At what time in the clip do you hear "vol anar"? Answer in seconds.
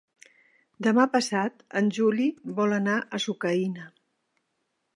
2.61-2.95